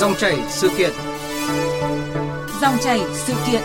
[0.00, 0.90] Dòng chảy sự kiện.
[2.60, 3.62] Dòng chảy sự kiện.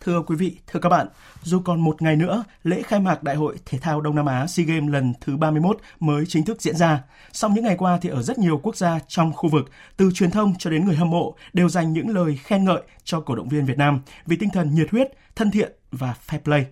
[0.00, 1.06] Thưa quý vị, thưa các bạn,
[1.42, 4.46] dù còn một ngày nữa, lễ khai mạc Đại hội Thể thao Đông Nam Á
[4.46, 7.02] SEA Games lần thứ 31 mới chính thức diễn ra.
[7.32, 10.30] Song những ngày qua thì ở rất nhiều quốc gia trong khu vực, từ truyền
[10.30, 13.48] thông cho đến người hâm mộ đều dành những lời khen ngợi cho cổ động
[13.48, 16.66] viên Việt Nam vì tinh thần nhiệt huyết, thân thiện và fair play.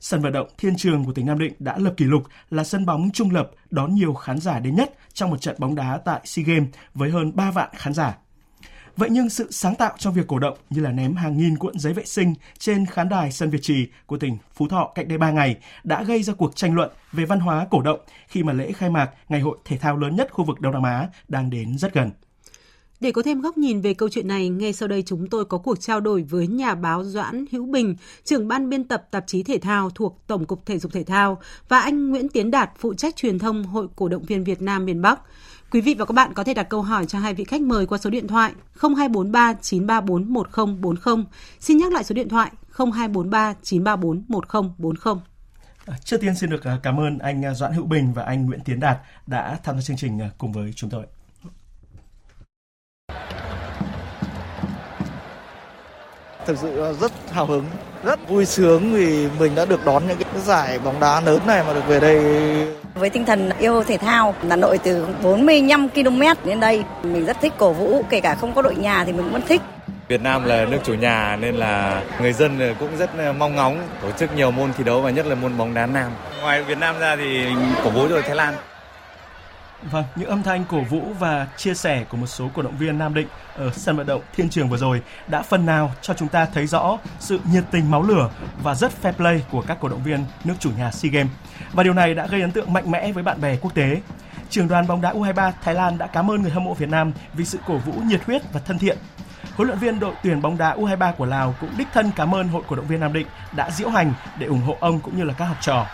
[0.00, 2.86] Sân vận động Thiên Trường của tỉnh Nam Định đã lập kỷ lục là sân
[2.86, 6.20] bóng trung lập đón nhiều khán giả đến nhất trong một trận bóng đá tại
[6.24, 8.16] SEA Games với hơn 3 vạn khán giả.
[8.96, 11.78] Vậy nhưng sự sáng tạo trong việc cổ động như là ném hàng nghìn cuộn
[11.78, 15.18] giấy vệ sinh trên khán đài sân Việt Trì của tỉnh Phú Thọ cách đây
[15.18, 18.52] 3 ngày đã gây ra cuộc tranh luận về văn hóa cổ động khi mà
[18.52, 21.50] lễ khai mạc Ngày hội thể thao lớn nhất khu vực Đông Nam Á đang
[21.50, 22.10] đến rất gần.
[23.00, 25.58] Để có thêm góc nhìn về câu chuyện này, ngay sau đây chúng tôi có
[25.58, 29.42] cuộc trao đổi với nhà báo Doãn Hữu Bình, trưởng ban biên tập tạp chí
[29.42, 32.94] thể thao thuộc Tổng cục Thể dục Thể thao và anh Nguyễn Tiến Đạt, phụ
[32.94, 35.20] trách truyền thông Hội Cổ động viên Việt Nam miền Bắc.
[35.70, 37.86] Quý vị và các bạn có thể đặt câu hỏi cho hai vị khách mời
[37.86, 41.24] qua số điện thoại 0243 934 1040.
[41.60, 45.22] Xin nhắc lại số điện thoại 0243 934 1040.
[46.04, 48.60] Trước tiên xin được à, cảm ơn anh à, Doãn Hữu Bình và anh Nguyễn
[48.60, 51.04] Tiến Đạt đã tham gia chương trình à, cùng với chúng tôi.
[56.48, 57.64] Thực sự rất hào hứng,
[58.04, 61.64] rất vui sướng vì mình đã được đón những cái giải bóng đá lớn này
[61.66, 62.22] mà được về đây
[62.94, 67.36] với tinh thần yêu thể thao, Hà Nội từ 45 km đến đây, mình rất
[67.40, 69.62] thích cổ vũ, kể cả không có đội nhà thì mình vẫn thích.
[70.08, 74.10] Việt Nam là nước chủ nhà nên là người dân cũng rất mong ngóng tổ
[74.10, 76.10] chức nhiều môn thi đấu và nhất là môn bóng đá nam.
[76.40, 77.46] Ngoài Việt Nam ra thì
[77.84, 78.54] cổ vũ rồi Thái Lan.
[79.82, 82.98] Vâng, những âm thanh cổ vũ và chia sẻ của một số cổ động viên
[82.98, 83.26] Nam Định
[83.56, 86.66] ở sân vận động Thiên Trường vừa rồi đã phần nào cho chúng ta thấy
[86.66, 88.30] rõ sự nhiệt tình máu lửa
[88.62, 91.32] và rất fair play của các cổ động viên nước chủ nhà SEA Games.
[91.72, 94.00] Và điều này đã gây ấn tượng mạnh mẽ với bạn bè quốc tế.
[94.50, 97.12] Trường đoàn bóng đá U23 Thái Lan đã cảm ơn người hâm mộ Việt Nam
[97.34, 98.98] vì sự cổ vũ nhiệt huyết và thân thiện.
[99.56, 102.48] Huấn luyện viên đội tuyển bóng đá U23 của Lào cũng đích thân cảm ơn
[102.48, 105.24] hội cổ động viên Nam Định đã diễu hành để ủng hộ ông cũng như
[105.24, 105.86] là các học trò.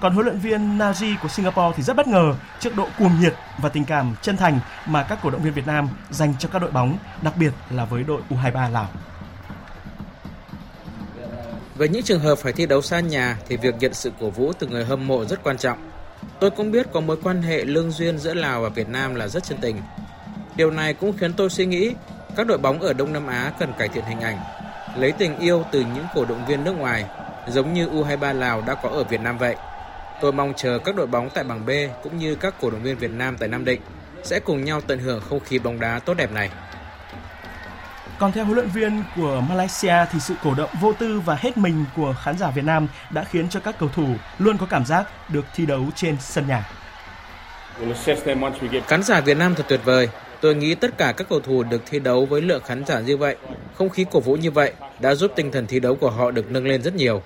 [0.00, 3.34] Còn huấn luyện viên Naji của Singapore thì rất bất ngờ trước độ cuồng nhiệt
[3.58, 6.58] và tình cảm chân thành mà các cổ động viên Việt Nam dành cho các
[6.58, 8.88] đội bóng, đặc biệt là với đội U23 Lào.
[11.74, 14.52] Với những trường hợp phải thi đấu xa nhà thì việc nhận sự cổ vũ
[14.58, 15.90] từ người hâm mộ rất quan trọng.
[16.40, 19.28] Tôi cũng biết có mối quan hệ lương duyên giữa Lào và Việt Nam là
[19.28, 19.80] rất chân tình.
[20.56, 21.94] Điều này cũng khiến tôi suy nghĩ
[22.36, 24.38] các đội bóng ở Đông Nam Á cần cải thiện hình ảnh,
[24.96, 27.04] lấy tình yêu từ những cổ động viên nước ngoài,
[27.48, 29.56] giống như U23 Lào đã có ở Việt Nam vậy.
[30.20, 31.70] Tôi mong chờ các đội bóng tại bảng B
[32.02, 33.80] cũng như các cổ động viên Việt Nam tại Nam Định
[34.22, 36.50] sẽ cùng nhau tận hưởng không khí bóng đá tốt đẹp này.
[38.18, 41.56] Còn theo huấn luyện viên của Malaysia thì sự cổ động vô tư và hết
[41.56, 44.06] mình của khán giả Việt Nam đã khiến cho các cầu thủ
[44.38, 46.68] luôn có cảm giác được thi đấu trên sân nhà.
[48.86, 50.08] Khán giả Việt Nam thật tuyệt vời.
[50.40, 53.16] Tôi nghĩ tất cả các cầu thủ được thi đấu với lượng khán giả như
[53.16, 53.36] vậy,
[53.74, 56.50] không khí cổ vũ như vậy đã giúp tinh thần thi đấu của họ được
[56.50, 57.22] nâng lên rất nhiều.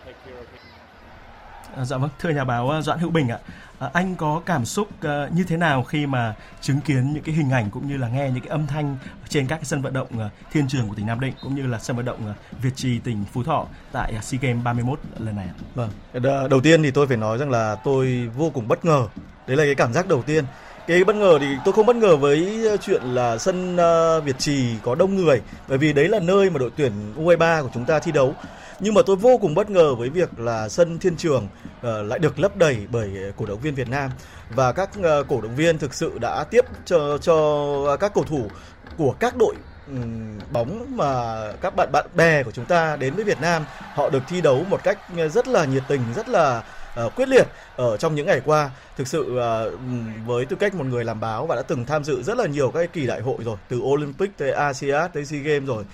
[1.76, 3.38] À, dạ vâng, thưa nhà báo à, Doãn Hữu Bình ạ,
[3.78, 7.34] à, anh có cảm xúc uh, như thế nào khi mà chứng kiến những cái
[7.34, 8.96] hình ảnh cũng như là nghe những cái âm thanh
[9.28, 11.66] trên các cái sân vận động uh, thiên trường của tỉnh Nam Định cũng như
[11.66, 15.00] là sân vận động uh, Việt Trì tỉnh Phú Thọ tại uh, SEA Games 31
[15.18, 15.46] lần này?
[15.46, 15.54] ạ?
[15.74, 19.08] Vâng, ờ, đầu tiên thì tôi phải nói rằng là tôi vô cùng bất ngờ.
[19.46, 20.44] Đấy là cái cảm giác đầu tiên
[20.86, 24.74] cái bất ngờ thì tôi không bất ngờ với chuyện là sân ờ, Việt Trì
[24.82, 27.98] có đông người bởi vì đấy là nơi mà đội tuyển U23 của chúng ta
[27.98, 28.34] thi đấu.
[28.80, 31.48] Nhưng mà tôi vô cùng bất ngờ với việc là sân Thiên Trường
[31.78, 34.10] uh, lại được lấp đầy bởi cổ động viên Việt Nam.
[34.50, 38.48] Và các uh, cổ động viên thực sự đã tiếp cho cho các cầu thủ
[38.96, 39.54] của các đội
[39.88, 43.64] um, bóng mà các bạn bạn bè của chúng ta đến với Việt Nam.
[43.94, 44.98] Họ được thi đấu một cách
[45.32, 46.62] rất là nhiệt tình rất là
[47.06, 47.46] uh, quyết liệt
[47.76, 48.70] ở trong những ngày qua.
[48.96, 49.80] Thực sự uh,
[50.26, 52.70] với tư cách một người làm báo và đã từng tham dự rất là nhiều
[52.70, 55.84] các kỳ đại hội rồi từ Olympic tới ASEAN tới SEA Games rồi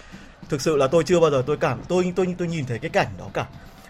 [0.48, 2.90] thực sự là tôi chưa bao giờ tôi cảm tôi tôi tôi nhìn thấy cái
[2.90, 3.46] cảnh đó cả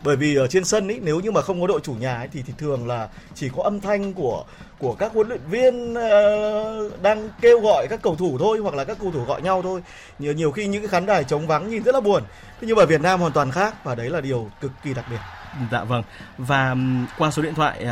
[0.07, 2.29] bởi vì ở trên sân ấy nếu như mà không có đội chủ nhà ấy
[2.33, 4.45] thì thì thường là chỉ có âm thanh của
[4.79, 8.85] của các huấn luyện viên uh, đang kêu gọi các cầu thủ thôi hoặc là
[8.85, 9.83] các cầu thủ gọi nhau thôi.
[10.19, 12.23] Nhiều nhiều khi những cái khán đài trống vắng nhìn rất là buồn.
[12.61, 15.05] Thế nhưng mà Việt Nam hoàn toàn khác và đấy là điều cực kỳ đặc
[15.11, 15.21] biệt.
[15.73, 16.03] Dạ vâng.
[16.39, 16.77] Và
[17.19, 17.87] qua số điện thoại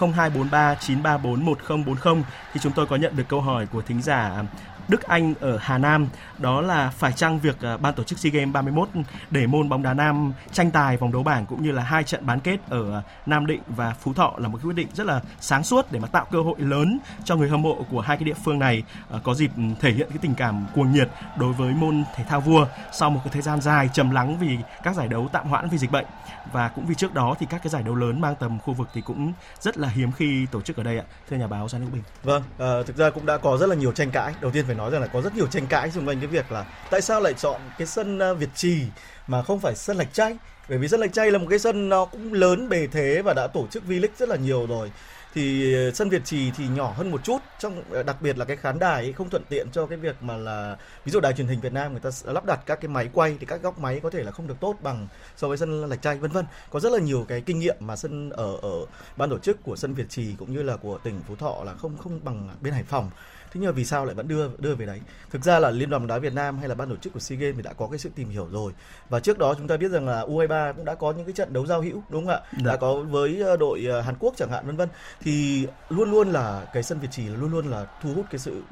[0.00, 2.22] 0243 934 1040
[2.52, 4.42] thì chúng tôi có nhận được câu hỏi của thính giả
[4.88, 6.08] Đức Anh ở Hà Nam.
[6.38, 8.88] Đó là phải chăng việc à, ban tổ chức SEA Games 31
[9.30, 12.26] để môn bóng đá nam tranh tài vòng đấu bảng cũng như là hai trận
[12.26, 15.20] bán kết ở à, Nam Định và Phú Thọ là một quyết định rất là
[15.40, 18.24] sáng suốt để mà tạo cơ hội lớn cho người hâm mộ của hai cái
[18.24, 21.08] địa phương này à, có dịp ừ, thể hiện cái tình cảm cuồng nhiệt
[21.38, 24.58] đối với môn thể thao vua sau một cái thời gian dài trầm lắng vì
[24.82, 26.06] các giải đấu tạm hoãn vì dịch bệnh.
[26.52, 28.88] Và cũng vì trước đó thì các cái giải đấu lớn mang tầm khu vực
[28.94, 31.04] thì cũng rất là hiếm khi tổ chức ở đây ạ.
[31.30, 32.02] Thưa nhà báo Giang Hữu Bình.
[32.22, 34.34] Vâng à, thực ra cũng đã có rất là nhiều tranh cãi.
[34.40, 36.52] Đầu tiên phải nói rằng là có rất nhiều tranh cãi xung quanh cái việc
[36.52, 38.82] là tại sao lại chọn cái sân ờ, Việt Trì
[39.26, 40.36] mà không phải sân Lạch Tray
[40.68, 43.34] bởi vì sân Lạch Tray là một cái sân nó cũng lớn bề thế và
[43.34, 44.92] đã tổ chức V-League rất là nhiều rồi.
[45.34, 48.44] Thì ờ, sân Việt Trì thì nhỏ hơn một chút, trong ờ, đặc biệt là
[48.44, 51.32] cái khán đài ấy không thuận tiện cho cái việc mà là, ví dụ đài
[51.32, 53.78] truyền hình Việt Nam người ta lắp đặt các cái máy quay thì các góc
[53.78, 56.44] máy có thể là không được tốt bằng so với sân Lạch Tray vân vân.
[56.70, 58.86] Có rất là nhiều cái kinh nghiệm mà sân ở ở
[59.16, 61.74] ban tổ chức của sân Việt Trì cũng như là của tỉnh Phú Thọ là
[61.74, 63.10] không không bằng bên Hải Phòng
[63.52, 65.00] thế nhưng mà vì sao lại vẫn đưa đưa về đấy?
[65.30, 67.20] Thực ra là liên đoàn bóng đá Việt Nam hay là ban tổ chức của
[67.20, 68.72] SEA Games thì đã có cái sự tìm hiểu rồi.
[69.08, 71.52] Và trước đó chúng ta biết rằng là U23 cũng đã có những cái trận
[71.52, 72.40] đấu giao hữu đúng không ạ?
[72.52, 72.70] Dạ.
[72.72, 74.88] đã có với ờ, đội ờ, Hàn Quốc chẳng hạn vân vân.
[75.20, 78.62] Thì luôn luôn là cái sân Việt Trì luôn luôn là thu hút cái sự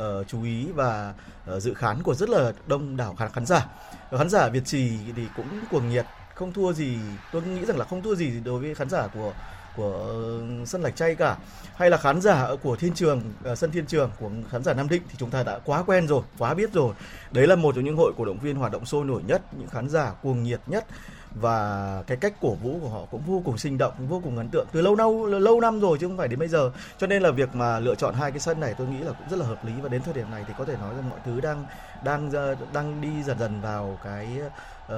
[0.00, 1.14] uh, chú ý và
[1.56, 3.66] uh, dự khán của rất là đông đảo khán, khán giả.
[4.10, 6.06] Khán giả Việt Trì thì cũng cuồng nhiệt
[6.36, 6.98] không thua gì
[7.32, 9.32] tôi nghĩ rằng là không thua gì đối với khán giả của
[9.76, 11.36] của ừ, sân lạch chay cả
[11.74, 14.88] hay là khán giả của thiên trường ờ, sân thiên trường của khán giả nam
[14.88, 16.94] định thì chúng ta đã quá quen rồi quá biết rồi.
[17.30, 19.68] Đấy là một trong những hội cổ động viên hoạt động sôi nổi nhất những
[19.68, 20.86] khán giả cuồng nhiệt nhất
[21.40, 24.48] và cái cách cổ vũ của họ cũng vô cùng sinh động vô cùng ấn
[24.48, 26.70] tượng từ lâu lâu lâu năm rồi chứ không phải đến bây giờ.
[26.98, 29.28] Cho nên là việc mà lựa chọn hai cái sân này tôi nghĩ là cũng
[29.30, 31.18] rất là hợp lý và đến thời điểm này thì có thể nói rằng mọi
[31.24, 31.66] thứ đang
[32.04, 34.26] đang ờ, đang đi dần dần vào cái
[34.84, 34.92] uh,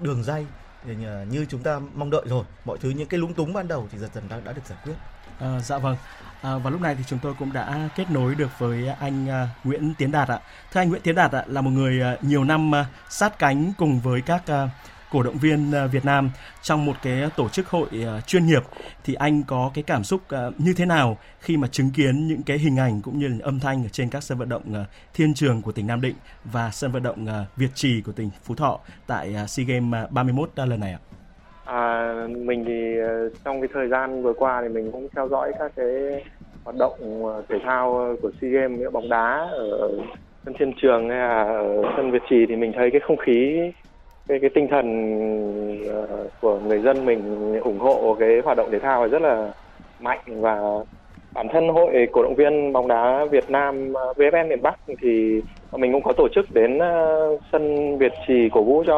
[0.00, 0.46] đường dây.
[0.86, 3.88] Ờ, như chúng ta mong đợi rồi mọi thứ những cái lúng túng ban đầu
[3.92, 4.94] thì dần dần đã, đã được giải quyết.
[5.40, 5.96] À, dạ vâng.
[6.42, 9.48] À, và lúc này thì chúng tôi cũng đã kết nối được với anh à,
[9.64, 10.40] Nguyễn Tiến Đạt ạ.
[10.72, 13.72] Thưa anh Nguyễn Tiến Đạt ạ là một người à, nhiều năm à, sát cánh
[13.78, 14.68] cùng với các à,
[15.14, 16.30] cổ động viên à, Việt Nam
[16.62, 18.62] trong một cái tổ chức hội à, chuyên nghiệp
[19.04, 22.42] thì anh có cái cảm xúc à, như thế nào khi mà chứng kiến những
[22.46, 24.62] cái hình ảnh cũng như là âm thanh ở trên các sân vận động
[25.14, 26.14] Thiên Trường của tỉnh Nam Định
[26.44, 27.26] và sân vận động
[27.56, 30.98] Việt Trì của tỉnh Phú Thọ tại SEA Games 31 lần này ạ?
[31.64, 32.94] À, mình thì
[33.44, 36.24] trong cái thời gian vừa qua thì mình cũng theo dõi các cái
[36.64, 39.90] hoạt động thể thao của SEA Games bóng đá ở
[40.44, 43.60] sân Thiên Trường hay là ở sân Việt Trì thì mình thấy cái không khí
[44.28, 44.86] cái cái tinh thần
[45.88, 49.52] ờ, của người dân mình ủng hộ cái hoạt động thể thao rất là
[49.98, 50.58] mạnh và
[51.34, 55.40] bản thân hội cổ động viên bóng đá Việt Nam ờ, VFN miền Bắc thì
[55.78, 56.86] mình cũng có tổ chức đến ờ,
[57.52, 57.62] sân
[57.98, 58.94] Việt Trì cổ vũ cho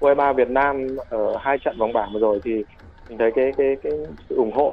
[0.00, 2.50] U23 e Việt Nam ở hai trận vòng bảng vừa rồi thì
[3.08, 3.92] mình thấy cái cái cái
[4.28, 4.70] sự ủng hộ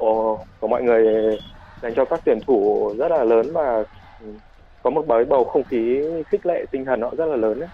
[0.59, 1.05] của mọi người
[1.81, 3.83] dành cho các tuyển thủ rất là lớn và
[4.19, 4.25] ừ,
[4.81, 5.99] có một bầu không khí
[6.31, 7.69] khích lệ tinh thần họ rất là lớn đấy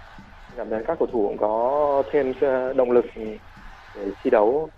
[0.58, 3.38] cảm thấy các cầu thủ cũng có thêm ờ, động lực để
[4.24, 4.70] thi đấu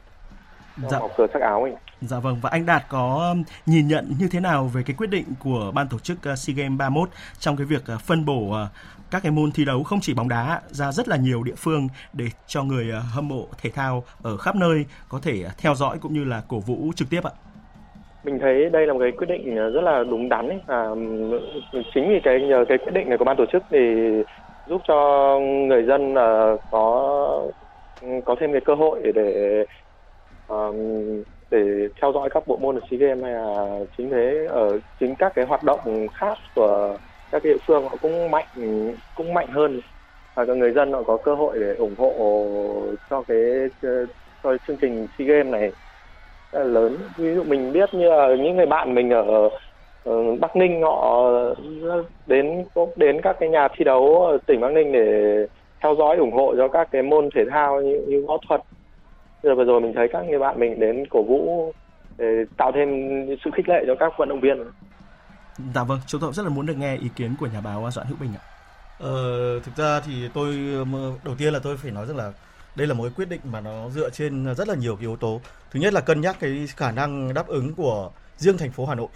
[0.77, 0.99] dạ.
[0.99, 1.73] màu cờ sắc áo ấy.
[2.01, 3.35] Dạ vâng và anh Đạt có
[3.65, 6.55] nhìn nhận như thế nào về cái quyết định của ban tổ chức ờ, SEA
[6.55, 7.09] Games 31
[7.39, 8.55] trong cái việc ờ, phân bổ
[9.11, 11.87] các cái môn thi đấu không chỉ bóng đá ra rất là nhiều địa phương
[12.13, 12.85] để cho người
[13.15, 16.59] hâm mộ thể thao ở khắp nơi có thể theo dõi cũng như là cổ
[16.59, 17.31] vũ trực tiếp ạ?
[18.23, 20.59] Mình thấy đây là một cái quyết định rất là đúng đắn ấy.
[20.67, 20.83] À,
[21.93, 23.77] chính vì cái nhờ cái quyết định này của ban tổ chức thì
[24.69, 27.47] giúp cho người dân là có
[28.25, 29.65] có thêm cái cơ hội để
[30.47, 30.75] um,
[31.51, 35.15] để theo dõi các bộ môn ở SEA Games hay là chính thế ở chính
[35.15, 36.97] các cái hoạt động khác của
[37.31, 38.47] các địa phương họ cũng mạnh
[39.15, 39.81] cũng mạnh hơn.
[40.35, 42.13] Và cho người dân họ có cơ hội để ủng hộ
[43.09, 43.37] cho cái
[44.43, 45.71] cho chương trình SEA Games này.
[46.51, 46.97] Rất là lớn.
[47.17, 49.49] Ví dụ mình biết như là những người bạn mình ở
[50.39, 51.29] Bắc Ninh họ
[52.27, 55.35] đến đến các cái nhà thi đấu ở tỉnh Bắc Ninh để
[55.81, 58.61] theo dõi ủng hộ cho các cái môn thể thao như, như võ thuật.
[59.43, 61.71] Giờ vừa rồi mình thấy các người bạn mình đến cổ vũ
[62.17, 62.25] để
[62.57, 62.89] tạo thêm
[63.45, 64.57] sự khích lệ cho các vận động viên.
[65.75, 68.07] Dạ vâng, chúng tôi rất là muốn được nghe ý kiến của nhà báo Doãn
[68.07, 68.43] Hữu Bình ạ.
[68.99, 70.55] Ờ, thực ra thì tôi
[71.25, 72.31] đầu tiên là tôi phải nói rằng là
[72.75, 75.41] đây là một quyết định mà nó dựa trên rất là nhiều cái yếu tố.
[75.71, 78.95] Thứ nhất là cân nhắc cái khả năng đáp ứng của riêng thành phố Hà
[78.95, 79.07] Nội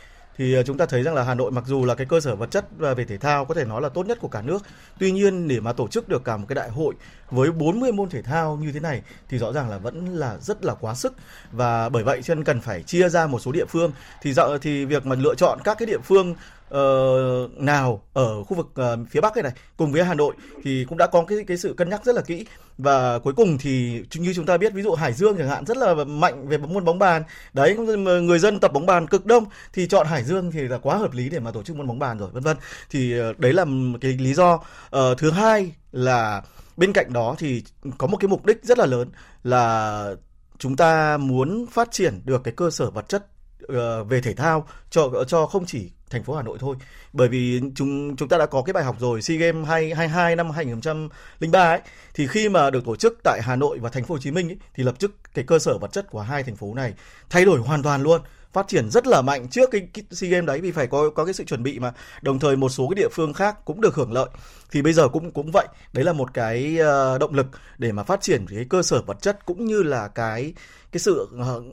[0.41, 2.35] thì ờ, chúng ta thấy rằng là Hà Nội mặc dù là cái cơ sở
[2.35, 4.63] vật chất về thể thao có thể nói là tốt nhất của cả nước,
[4.99, 6.93] tuy nhiên để mà tổ chức được cả một cái đại hội
[7.31, 10.65] với 40 môn thể thao như thế này thì rõ ràng là vẫn là rất
[10.65, 11.13] là quá sức.
[11.51, 13.91] Và bởi vậy cho nên cần phải chia ra một số địa phương.
[14.21, 16.35] Thì dạo thì việc mà lựa chọn các cái địa phương
[16.75, 20.33] uh, nào ở khu vực uh, phía Bắc này này cùng với Hà Nội
[20.63, 22.45] thì cũng đã có cái cái sự cân nhắc rất là kỹ
[22.81, 25.77] và cuối cùng thì như chúng ta biết ví dụ Hải Dương chẳng hạn rất
[25.77, 27.23] là mạnh về môn bóng bàn.
[27.53, 27.77] Đấy
[28.23, 31.13] người dân tập bóng bàn cực đông thì chọn Hải Dương thì là quá hợp
[31.13, 32.57] lý để mà tổ chức môn bóng bàn rồi vân vân.
[32.89, 33.65] Thì ờ, đấy là
[34.01, 34.53] cái lý do.
[34.53, 36.41] Uh, thứ hai là
[36.77, 37.63] bên cạnh đó thì
[37.97, 39.09] có một cái mục đích rất là lớn
[39.43, 40.15] là
[40.57, 43.27] chúng ta muốn phát triển được cái cơ sở vật chất
[43.67, 46.75] ờ, về thể thao cho cho không chỉ thành phố Hà Nội thôi.
[47.13, 50.49] Bởi vì chúng chúng ta đã có cái bài học rồi SEA Games 2022 năm
[50.51, 51.79] 2003 ấy
[52.13, 54.49] thì khi mà được tổ chức tại Hà Nội và thành phố Hồ Chí Minh
[54.49, 56.93] ấy, thì lập tức cái cơ sở vật chất của hai thành phố này
[57.29, 58.21] thay đổi hoàn toàn luôn
[58.53, 61.25] phát triển rất là mạnh trước cái, cái SEA Games đấy vì phải có có
[61.25, 61.93] cái sự chuẩn bị mà.
[62.21, 64.29] Đồng thời một số cái địa phương khác cũng được hưởng lợi.
[64.71, 65.67] Thì bây giờ cũng cũng vậy.
[65.93, 69.17] Đấy là một cái uh, động lực để mà phát triển cái cơ sở vật
[69.21, 70.53] chất cũng như là cái
[70.91, 71.63] cái sự uh,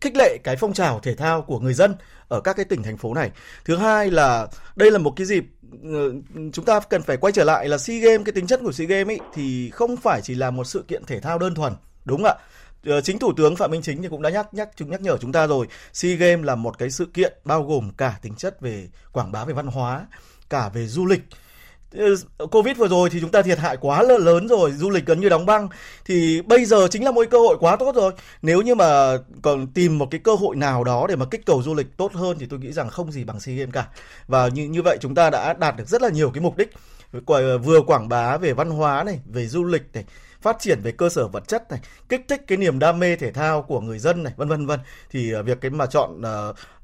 [0.00, 1.94] khích, lệ cái phong trào thể thao của người dân
[2.28, 3.30] ở các cái tỉnh thành phố này.
[3.64, 4.46] Thứ hai là
[4.76, 5.44] đây là một cái dịp
[5.84, 6.12] ờ,
[6.52, 8.86] chúng ta cần phải quay trở lại là SEA Games cái tính chất của SEA
[8.86, 11.72] Games ấy thì không phải chỉ là một sự kiện thể thao đơn thuần
[12.04, 12.34] đúng không ạ?
[12.86, 15.16] Ờ, chính thủ tướng phạm minh chính thì cũng đã nhắc nhắc chúng nhắc nhở
[15.16, 18.60] chúng ta rồi sea games là một cái sự kiện bao gồm cả tính chất
[18.60, 20.06] về quảng bá về văn hóa
[20.50, 21.20] cả về du lịch
[22.38, 25.20] ờ, Covid vừa rồi thì chúng ta thiệt hại quá lớn rồi, du lịch gần
[25.20, 25.68] như đóng băng
[26.04, 28.12] thì bây giờ chính là một cơ hội quá tốt rồi.
[28.42, 31.62] Nếu như mà còn tìm một cái cơ hội nào đó để mà kích cầu
[31.62, 33.86] du lịch tốt hơn thì tôi nghĩ rằng không gì bằng SEA Games cả.
[34.26, 36.72] Và như như vậy chúng ta đã đạt được rất là nhiều cái mục đích
[37.62, 40.04] vừa quảng bá về văn hóa này, về du lịch này,
[40.42, 43.32] phát triển về cơ sở vật chất này, kích thích cái niềm đam mê thể
[43.32, 44.80] thao của người dân này, vân vân vân.
[45.10, 46.22] Thì à, việc cái mà chọn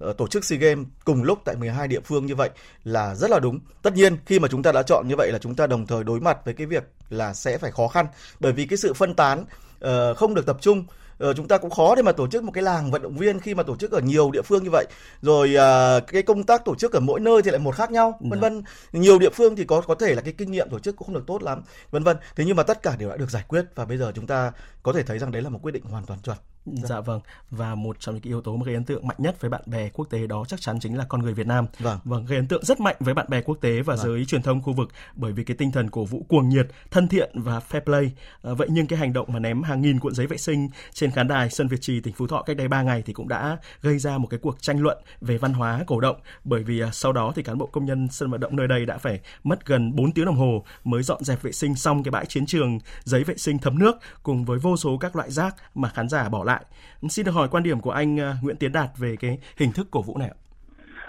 [0.09, 2.51] uh, tổ chức SEA Games cùng lúc tại 12 địa phương như vậy
[2.85, 3.61] là rất là đúng.
[3.83, 6.05] Tất nhiên khi mà chúng ta đã chọn như vậy là chúng ta đồng thời
[6.05, 8.07] đối mặt với cái việc là sẽ phải khó khăn
[8.41, 9.45] bởi vì cái sự phân tán
[9.85, 10.85] uh, không được tập trung
[11.25, 13.41] uh, chúng ta cũng khó để mà tổ chức một cái làng vận động viên
[13.41, 14.87] khi mà tổ chức ở nhiều địa phương như vậy.
[15.23, 18.19] Rồi uh, cái công tác tổ chức ở mỗi nơi thì lại một khác nhau
[18.21, 18.63] vân vân.
[18.93, 21.15] Nhiều địa phương thì có có thể là cái kinh nghiệm tổ chức cũng không
[21.15, 22.17] được tốt lắm vân vân.
[22.37, 24.53] Thế nhưng mà tất cả đều đã được giải quyết và bây giờ chúng ta
[24.83, 26.37] có thể thấy rằng đấy là một quyết định hoàn toàn chuẩn
[26.77, 27.21] Dạ vâng
[27.51, 29.89] và một trong những yếu tố mà gây ấn tượng mạnh nhất với bạn bè
[29.89, 31.67] quốc tế đó chắc chắn chính là con người Việt Nam.
[31.79, 31.99] Vâng.
[32.05, 34.07] Vâng gây ấn tượng rất mạnh với bạn bè quốc tế và vâng.
[34.07, 37.09] giới truyền thông khu vực bởi vì cái tinh thần cổ vũ cuồng nhiệt, thân
[37.09, 38.13] thiện và fair play.
[38.43, 41.11] À, vậy nhưng cái hành động mà ném hàng nghìn cuộn giấy vệ sinh trên
[41.11, 43.59] khán đài sân Việt Trì tỉnh Phú Thọ cách đây 3 ngày thì cũng đã
[43.83, 46.91] gây ra một cái cuộc tranh luận về văn hóa cổ động bởi vì à,
[46.93, 49.67] sau đó thì cán bộ công nhân sân vận động nơi đây đã phải mất
[49.67, 52.79] gần 4 tiếng đồng hồ mới dọn dẹp vệ sinh xong cái bãi chiến trường
[53.05, 56.29] giấy vệ sinh thấm nước cùng với vô số các loại rác mà khán giả
[56.29, 57.11] bỏ lại lại.
[57.11, 59.87] Xin được hỏi quan điểm của anh uh, Nguyễn Tiến Đạt về cái hình thức
[59.91, 60.39] cổ vũ này ạ.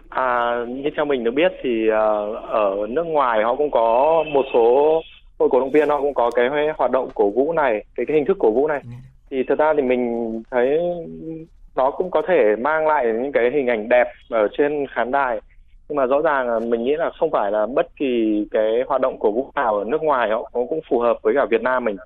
[0.09, 1.93] À, như theo mình được biết thì uh,
[2.49, 5.01] ở nước ngoài họ cũng có một số
[5.39, 8.15] hội cổ động viên họ cũng có cái hoạt động cổ vũ này, cái cái
[8.15, 8.81] hình thức cổ vũ này.
[8.83, 8.89] Ừ.
[9.31, 10.79] Thì thật ra thì mình thấy
[11.75, 15.39] nó cũng có thể mang lại những cái hình ảnh đẹp ở trên khán đài
[15.89, 19.01] nhưng mà rõ ràng là mình nghĩ là không phải là bất kỳ cái hoạt
[19.01, 21.85] động cổ vũ nào ở nước ngoài họ cũng phù hợp với cả Việt Nam
[21.85, 21.97] mình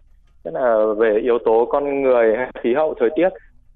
[0.43, 3.29] tức là về yếu tố con người khí hậu thời tiết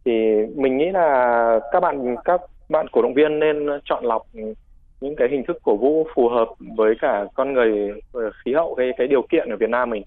[0.06, 0.12] thì
[0.56, 4.22] mình nghĩ là các bạn các bạn cổ động viên nên chọn lọc
[5.02, 6.48] những cái hình thức cổ vũ phù hợp
[6.78, 10.04] với cả con người khí hậu cái cái điều kiện ở Việt Nam mình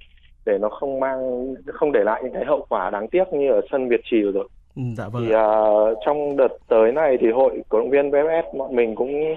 [0.46, 3.60] để nó không mang không để lại những cái hậu quả đáng tiếc như ở
[3.70, 4.48] sân Việt Trì rồi.
[4.76, 5.24] Ừ, dạ vâng.
[5.26, 9.34] Thì uh, trong đợt tới này thì hội cổ động viên VFS bọn mình cũng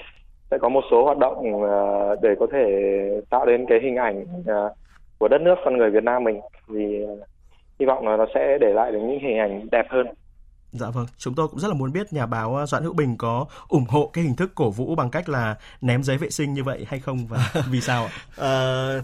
[0.52, 2.66] sẽ có một số hoạt động uh, để có thể
[3.30, 4.72] tạo đến cái hình ảnh uh,
[5.24, 7.20] của đất nước con người Việt Nam mình thì uh,
[7.80, 10.08] hy vọng là nó sẽ để lại được những hình ảnh đẹp hơn.
[10.72, 13.18] Dạ vâng, chúng tôi cũng rất là muốn biết nhà báo uh, Doãn Hữu Bình
[13.18, 16.54] có ủng hộ cái hình thức cổ vũ bằng cách là ném giấy vệ sinh
[16.54, 18.12] như vậy hay không và vì sao ạ?
[18.38, 18.52] À,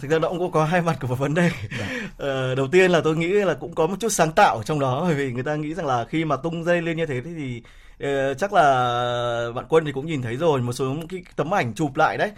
[0.02, 1.50] thực ra nó cũng có hai mặt của một vấn đề.
[1.80, 1.86] Dạ.
[2.20, 5.04] À, đầu tiên là tôi nghĩ là cũng có một chút sáng tạo trong đó
[5.06, 7.62] bởi vì người ta nghĩ rằng là khi mà tung dây lên như thế thì
[8.04, 8.64] uh, chắc là
[9.56, 12.32] bạn Quân thì cũng nhìn thấy rồi một số cái tấm ảnh chụp lại đấy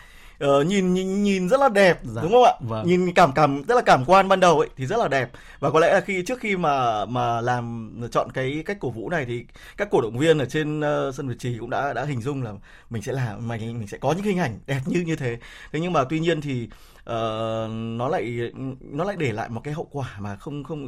[0.45, 2.21] uh, nhìn, nhìn nhìn rất là đẹp dạ.
[2.21, 2.53] đúng không ạ?
[2.60, 2.88] Vâng.
[2.88, 5.31] nhìn cảm cảm rất là cảm quan ban đầu ấy thì rất là đẹp.
[5.60, 9.10] Và có lẽ là khi trước khi mà mà làm chọn cái cách cổ vũ
[9.10, 9.45] này thì
[9.77, 12.43] các cổ động viên ở trên uh, sân Việt Trì cũng đã đã hình dung
[12.43, 12.53] là
[12.89, 15.38] mình sẽ làm mình mình sẽ có những hình ảnh đẹp như như thế.
[15.71, 16.69] Thế nhưng mà tuy nhiên thì
[17.01, 17.07] uh,
[17.71, 20.88] nó lại nó lại để lại một cái hậu quả mà không không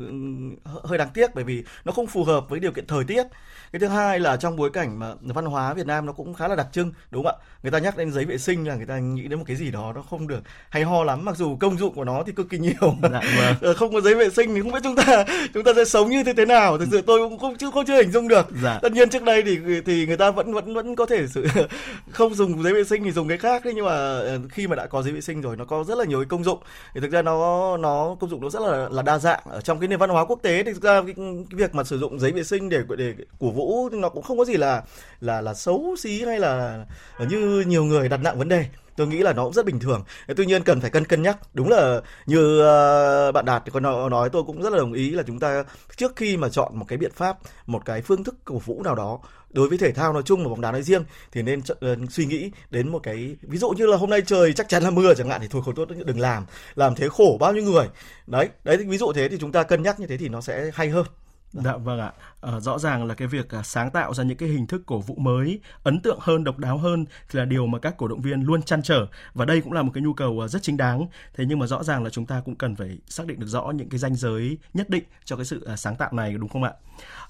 [0.83, 3.23] hơi đáng tiếc bởi vì nó không phù hợp với điều kiện thời tiết.
[3.71, 6.47] Cái thứ hai là trong bối cảnh mà văn hóa Việt Nam nó cũng khá
[6.47, 7.43] là đặc trưng đúng không ạ?
[7.63, 9.71] Người ta nhắc đến giấy vệ sinh là người ta nghĩ đến một cái gì
[9.71, 12.49] đó nó không được hay ho lắm mặc dù công dụng của nó thì cực
[12.49, 12.73] kỳ nhiều.
[13.01, 13.55] Dạ, vâng.
[13.61, 16.09] Ờ, không có giấy vệ sinh thì không biết chúng ta chúng ta sẽ sống
[16.09, 16.77] như thế thế nào.
[16.77, 18.47] Thực sự tôi cũng không chưa không chưa hình dung được.
[18.63, 18.79] Dạ.
[18.81, 21.45] tất nhiên trước đây thì thì người ta vẫn vẫn vẫn có thể sự
[22.11, 24.75] không dùng giấy vệ sinh thì dùng cái khác đấy nhưng mà ờ, khi mà
[24.75, 26.59] đã có giấy vệ sinh rồi nó có rất là nhiều cái công dụng.
[26.93, 29.41] Thì thực ra nó nó công dụng nó rất là là đa dạng.
[29.45, 31.83] Ở trong cái nền văn hóa quốc tế thì thực ra cái, cái việc mà
[31.83, 34.81] sử dụng giấy vệ sinh để để cổ vũ nó cũng không có gì là
[35.21, 36.85] là là xấu xí hay là
[37.19, 40.03] như nhiều người đặt nặng vấn đề tôi nghĩ là nó cũng rất bình thường.
[40.37, 41.37] Tuy nhiên cần phải cân cân nhắc.
[41.53, 45.11] Đúng là như uh, bạn đạt thì có nói tôi cũng rất là đồng ý
[45.11, 45.63] là chúng ta
[45.95, 48.95] trước khi mà chọn một cái biện pháp một cái phương thức cổ vũ nào
[48.95, 49.19] đó
[49.49, 52.25] đối với thể thao nói chung và bóng đá nói riêng thì nên ờ, suy
[52.25, 55.13] nghĩ đến một cái ví dụ như là hôm nay trời chắc chắn là mưa
[55.13, 56.45] chẳng hạn thì thôi không tốt đừng làm.
[56.75, 57.87] Làm thế khổ bao nhiêu người.
[58.27, 60.71] Đấy đấy ví dụ thế thì chúng ta cân nhắc như thế thì nó sẽ
[60.73, 61.05] hay hơn.
[61.53, 61.61] Dạ.
[61.63, 62.11] dạ vâng ạ.
[62.41, 64.99] À, rõ ràng là cái việc à, sáng tạo ra những cái hình thức cổ
[64.99, 68.21] vũ mới, ấn tượng hơn, độc đáo hơn thì là điều mà các cổ động
[68.21, 70.77] viên luôn chăn trở và đây cũng là một cái nhu cầu à, rất chính
[70.77, 71.07] đáng.
[71.33, 73.71] Thế nhưng mà rõ ràng là chúng ta cũng cần phải xác định được rõ
[73.71, 76.63] những cái ranh giới nhất định cho cái sự à, sáng tạo này đúng không
[76.63, 76.71] ạ?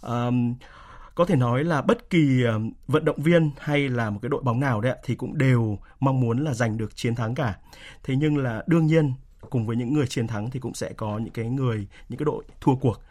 [0.02, 0.32] À,
[1.16, 2.44] có thể nói là bất kỳ
[2.88, 6.20] vận động viên hay là một cái đội bóng nào đấy thì cũng đều mong
[6.20, 7.56] muốn là giành được chiến thắng cả.
[8.04, 9.14] Thế nhưng là đương nhiên
[9.50, 12.26] cùng với những người chiến thắng thì cũng sẽ có những cái người những cái
[12.26, 13.02] đội thua cuộc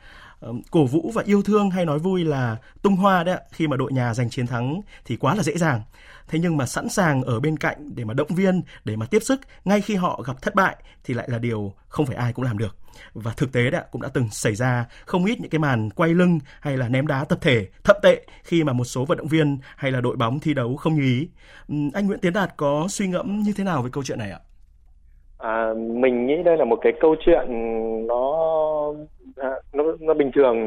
[0.71, 3.93] cổ vũ và yêu thương hay nói vui là tung hoa đấy khi mà đội
[3.93, 5.83] nhà giành chiến thắng thì quá là dễ dàng.
[6.29, 9.23] Thế nhưng mà sẵn sàng ở bên cạnh để mà động viên, để mà tiếp
[9.23, 12.45] sức, ngay khi họ gặp thất bại thì lại là điều không phải ai cũng
[12.45, 12.77] làm được.
[13.15, 16.11] Và thực tế đã cũng đã từng xảy ra không ít những cái màn quay
[16.11, 19.29] lưng hay là ném đá tập thể, thậm tệ khi mà một số vận động
[19.29, 21.29] viên hay là đội bóng thi đấu không như ý.
[21.95, 24.41] Anh Nguyễn Tiến Đạt có suy ngẫm như thế nào về câu chuyện này ạ?
[25.43, 27.47] À, mình nghĩ đây là một cái câu chuyện
[28.07, 28.37] nó
[29.37, 30.59] à, nó nó bình thường.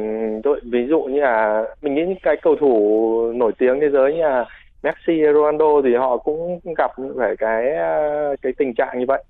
[0.43, 4.13] Thôi ví dụ như là mình nghĩ những cái cầu thủ nổi tiếng thế giới
[4.13, 4.45] như là
[4.83, 9.23] Messi, Ronaldo thì họ cũng gặp phải cái à, cái tình trạng như vậy.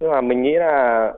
[0.00, 1.12] Nhưng mà mình nghĩ là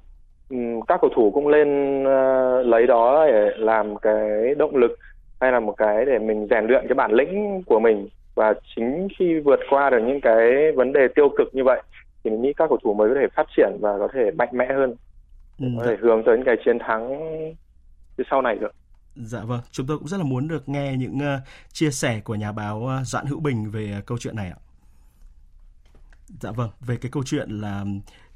[0.88, 4.98] các cầu thủ cũng lên uh, lấy đó để làm cái động lực
[5.40, 8.08] hay là một cái để mình rèn luyện cái bản lĩnh của mình.
[8.34, 11.82] Và chính khi vượt qua được những cái vấn đề tiêu cực như vậy
[12.24, 14.48] thì mình nghĩ các cầu thủ mới có thể phát triển và có thể mạnh
[14.52, 14.94] mẽ hơn
[15.58, 15.66] ừ.
[15.78, 17.10] có thể hướng tới những cái chiến thắng
[18.16, 18.72] phía sau này được.
[19.16, 22.34] Dạ vâng, chúng tôi cũng rất là muốn được nghe những uh, chia sẻ của
[22.34, 24.56] nhà báo uh, Doãn Hữu Bình về uh, câu chuyện này ạ.
[26.40, 27.84] Dạ vâng, về cái câu chuyện là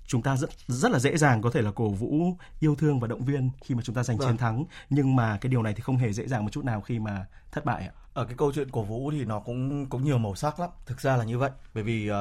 [0.06, 3.08] chúng ta rất rất là dễ dàng có thể là cổ vũ yêu thương và
[3.08, 4.28] động viên khi mà chúng ta giành vâng.
[4.28, 6.80] chiến thắng nhưng mà cái điều này thì không hề dễ dàng một chút nào
[6.80, 7.92] khi mà thất bại ạ.
[8.14, 10.70] Ở cái câu chuyện cổ vũ thì nó cũng có nhiều màu sắc lắm.
[10.86, 12.14] Thực ra là như vậy, bởi vì uh,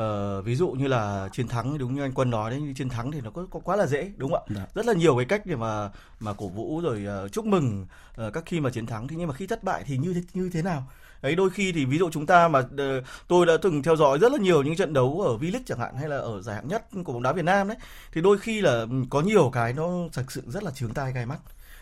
[0.00, 3.12] uh, ví dụ như là chiến thắng đúng như anh quân nói đấy chiến thắng
[3.12, 4.54] thì nó có, có quá là dễ đúng không ạ?
[4.56, 4.66] Dạ.
[4.74, 7.86] rất là nhiều cái cách để mà mà cổ vũ rồi uh, chúc mừng
[8.26, 9.08] uh, các khi mà chiến thắng.
[9.08, 10.86] Thì nhưng mà khi thất bại thì như thế như thế nào?
[11.20, 14.18] Ấy đôi khi thì ví dụ chúng ta mà uh, tôi đã từng theo dõi
[14.18, 16.68] rất là nhiều những trận đấu ở V-League chẳng hạn hay là ở giải hạng
[16.68, 17.76] nhất của bóng đá Việt Nam đấy
[18.12, 21.26] thì đôi khi là có nhiều cái nó thực sự rất là chướng tai gai
[21.26, 21.38] mắt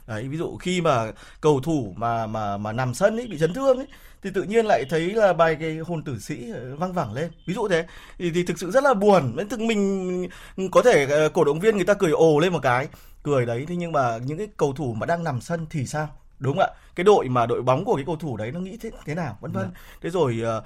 [0.06, 3.54] đấy ví dụ khi mà cầu thủ mà mà mà nằm sân ấy bị chấn
[3.54, 3.86] thương ấy
[4.22, 7.30] thì tự nhiên lại thấy là bài cái hồn tử sĩ ờ, văng vẳng lên.
[7.46, 7.86] Ví dụ thế.
[8.18, 9.36] Thì, thì thực sự rất là buồn.
[9.50, 10.28] Thực mình
[10.72, 12.88] có thể ờ, cổ động viên người ta cười ồ lên một cái
[13.22, 13.64] cười đấy.
[13.68, 16.08] Thế nhưng mà những cái cầu thủ mà đang nằm sân thì sao?
[16.40, 16.68] Đúng không ạ.
[16.94, 19.38] Cái đội mà đội bóng của cái cầu thủ đấy nó nghĩ thế thế nào?
[19.40, 19.70] Vân vân.
[19.74, 19.80] Dạ.
[20.00, 20.64] thế rồi uh,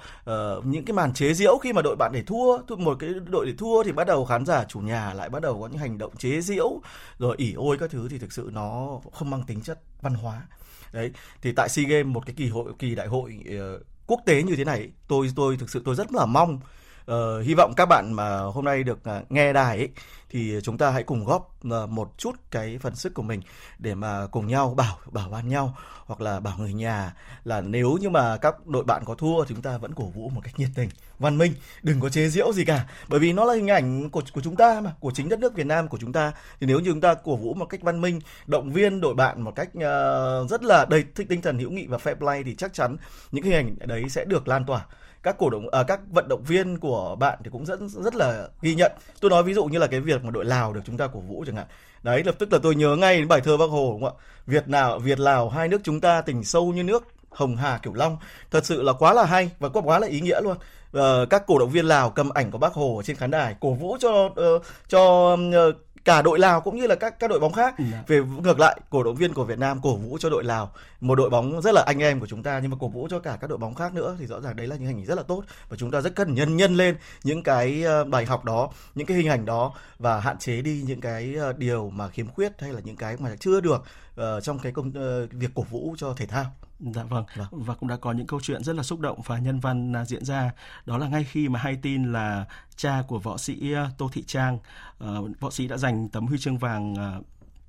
[0.59, 3.45] uh, những cái màn chế giễu khi mà đội bạn để thua một cái đội
[3.45, 5.97] để thua thì bắt đầu khán giả chủ nhà lại bắt đầu có những hành
[5.97, 6.81] động chế giễu
[7.19, 10.41] rồi ỉ ôi các thứ thì thực sự nó không mang tính chất văn hóa.
[10.93, 11.11] Đấy
[11.41, 14.55] thì tại sea games một cái kỳ hội kỳ đại hội uh, quốc tế như
[14.55, 16.59] thế này tôi tôi thực sự tôi rất là mong
[17.11, 19.89] uh, hy vọng các bạn mà hôm nay được uh, nghe đài ấy,
[20.29, 23.41] thì chúng ta hãy cùng góp uh, một chút cái phần sức của mình
[23.79, 27.13] để mà cùng nhau bảo bảo ban nhau hoặc là bảo người nhà
[27.43, 30.29] là nếu như mà các đội bạn có thua thì chúng ta vẫn cổ vũ
[30.29, 30.89] một cách nhiệt tình
[31.19, 32.85] văn minh đừng có chế giễu gì cả.
[33.07, 35.55] Bởi vì nó là hình ảnh của của chúng ta mà của chính đất nước
[35.55, 36.33] Việt Nam của chúng ta.
[36.59, 39.41] Thì nếu như chúng ta cổ vũ một cách văn minh động viên đội bạn
[39.41, 42.73] một cách uh, rất là đầy tinh thần hữu nghị và fair play thì chắc
[42.73, 42.97] chắn
[43.31, 44.85] những hình ảnh đấy sẽ được lan tỏa
[45.25, 48.47] các cổ động à, các vận động viên của bạn thì cũng rất rất là
[48.61, 48.91] ghi nhận.
[49.19, 51.19] Tôi nói ví dụ như là cái việc mà đội lào được chúng ta cổ
[51.19, 51.65] vũ chẳng hạn.
[52.03, 54.21] Đấy lập tức là tôi nhớ ngay đến bài thơ bác hồ đúng không ạ?
[54.45, 57.93] Việt nào việt lào hai nước chúng ta tình sâu như nước hồng hà kiểu
[57.93, 58.17] long.
[58.51, 60.57] Thật sự là quá là hay và quá là ý nghĩa luôn.
[60.91, 63.55] Ờ, các cổ động viên lào cầm ảnh của bác hồ ở trên khán đài
[63.59, 67.39] cổ vũ cho uh, cho uh, cả đội Lào cũng như là các các đội
[67.39, 67.75] bóng khác.
[67.77, 67.83] Ừ.
[68.07, 71.15] Về ngược lại, cổ động viên của Việt Nam cổ vũ cho đội Lào, một
[71.15, 73.37] đội bóng rất là anh em của chúng ta nhưng mà cổ vũ cho cả
[73.41, 75.23] các đội bóng khác nữa thì rõ ràng đấy là những hình ảnh rất là
[75.23, 78.69] tốt và chúng ta rất cần nhân nhân lên những cái ờ, bài học đó,
[78.95, 82.27] những cái hình ảnh đó và hạn chế đi những cái ờ, điều mà khiếm
[82.27, 83.83] khuyết hay là những cái mà chưa được
[84.21, 86.45] uh, trong cái công uh, việc cổ vũ cho thể thao.
[86.79, 87.25] Dạ vâng.
[87.35, 87.47] vâng.
[87.51, 90.05] Và cũng đã có những câu chuyện rất là xúc động và nhân văn à,
[90.05, 90.51] diễn ra.
[90.85, 94.23] Đó là ngay khi mà hay tin là cha của võ sĩ à, Tô Thị
[94.27, 94.59] Trang,
[95.03, 97.25] uh, võ sĩ đã giành tấm huy chương vàng uh,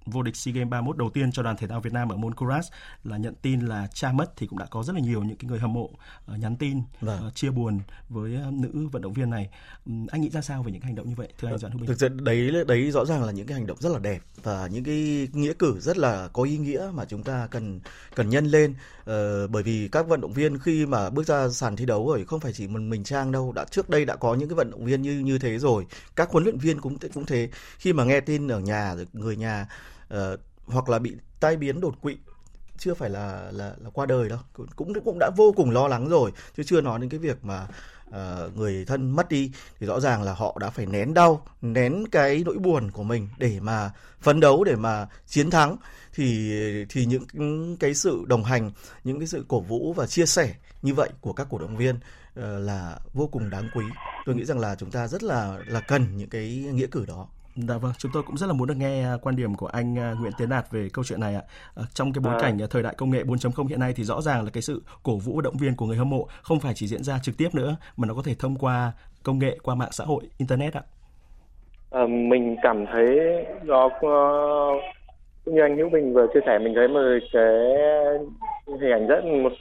[0.07, 2.35] vô địch SEA Games 31 đầu tiên cho đoàn thể thao Việt Nam ở môn
[2.35, 2.69] Kuras
[3.05, 5.49] là nhận tin là cha mất thì cũng đã có rất là nhiều những cái
[5.49, 7.27] người hâm mộ uh, nhắn tin vâng.
[7.27, 9.49] uh, chia buồn với uh, nữ vận động viên này.
[9.87, 11.81] Um, anh nghĩ ra sao về những hành động như vậy thưa anh Doãn Hữu
[11.81, 11.88] Bình?
[11.88, 14.66] Thực sự đấy đấy rõ ràng là những cái hành động rất là đẹp và
[14.66, 17.81] những cái nghĩa cử rất là có ý nghĩa mà chúng ta cần
[18.14, 21.77] cần nhân lên uh, bởi vì các vận động viên khi mà bước ra sàn
[21.77, 24.35] thi đấu rồi không phải chỉ mình mình trang đâu đã trước đây đã có
[24.35, 27.27] những cái vận động viên như như thế rồi các huấn luyện viên cũng cũng
[27.27, 29.66] thế khi mà nghe tin ở nhà người nhà
[30.14, 32.16] uh, hoặc là bị tai biến đột quỵ
[32.79, 34.38] chưa phải là là là qua đời đâu.
[34.77, 37.69] Cũng cũng đã vô cùng lo lắng rồi chứ chưa nói đến cái việc mà
[38.09, 42.05] uh, người thân mất đi thì rõ ràng là họ đã phải nén đau nén
[42.12, 43.90] cái nỗi buồn của mình để mà
[44.21, 45.77] phấn đấu để mà chiến thắng.
[46.14, 46.53] Thì
[46.88, 48.71] thì những cái sự đồng hành
[49.05, 51.95] những cái sự cổ vũ và chia sẻ như vậy của các cổ động viên
[51.97, 52.01] uh,
[52.37, 53.85] là vô cùng đáng quý.
[54.27, 57.29] Tôi nghĩ rằng là chúng ta rất là là cần những cái nghĩa cử đó.
[57.57, 59.99] Dạ vâng, chúng tôi cũng rất là muốn được nghe à, quan điểm của anh
[59.99, 61.42] à, Nguyễn Tiến Đạt về câu chuyện này ạ.
[61.75, 62.38] À, trong cái bối à.
[62.40, 65.16] cảnh thời đại công nghệ 4.0 hiện nay thì rõ ràng là cái sự cổ
[65.16, 67.77] vũ động viên của người hâm mộ không phải chỉ diễn ra trực tiếp nữa
[67.97, 68.92] mà nó có thể thông qua
[69.23, 70.83] công nghệ qua mạng xã hội, internet ạ.
[71.90, 73.21] À, mình cảm thấy
[73.62, 77.01] nó cũng như anh Hữu Bình vừa chia sẻ mình thấy một
[77.33, 79.53] cái hình ảnh rất một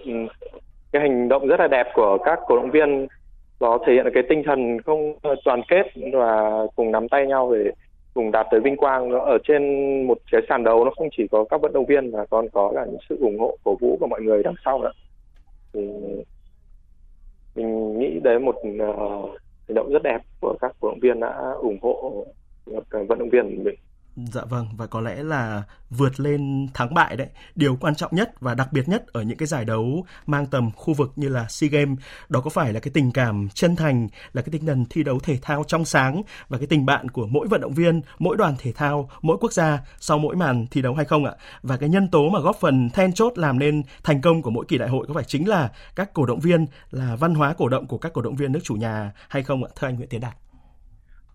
[0.91, 3.07] cái hành động rất là đẹp của các cổ động viên
[3.59, 5.13] nó thể hiện cái tinh thần không
[5.45, 7.71] đoàn kết và cùng nắm tay nhau để
[8.15, 9.09] cùng đạt tới vinh quang.
[9.09, 9.63] Nó ở trên
[10.07, 12.71] một cái sàn đấu nó không chỉ có các vận động viên mà còn có
[12.75, 14.91] cả những sự ủng hộ cổ vũ của mọi người đằng sau nữa.
[15.73, 15.81] Thì
[17.55, 19.29] mình nghĩ đấy một uh,
[19.67, 22.25] hành động rất đẹp của các cổ động viên đã ủng hộ
[22.89, 23.75] ờ, vận động viên của mình.
[24.15, 27.27] Dạ vâng và có lẽ là vượt lên thắng bại đấy.
[27.55, 30.71] Điều quan trọng nhất và đặc biệt nhất ở những cái giải đấu mang tầm
[30.75, 31.99] khu vực như là SEA Games
[32.29, 35.19] đó có phải là cái tình cảm chân thành, là cái tinh thần thi đấu
[35.19, 38.55] thể thao trong sáng và cái tình bạn của mỗi vận động viên, mỗi đoàn
[38.59, 41.33] thể thao, mỗi quốc gia sau mỗi màn thi đấu hay không ạ?
[41.63, 44.65] Và cái nhân tố mà góp phần then chốt làm nên thành công của mỗi
[44.67, 47.69] kỳ đại hội có phải chính là các cổ động viên, là văn hóa cổ
[47.69, 49.69] động của các cổ động viên nước chủ nhà hay không ạ?
[49.75, 50.35] Thưa anh Nguyễn Tiến Đạt.